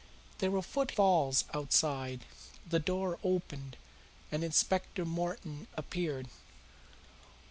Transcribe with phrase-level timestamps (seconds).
[0.39, 2.25] There were footfalls outside,
[2.67, 3.77] the door opened,
[4.31, 6.27] and Inspector Morton appeared.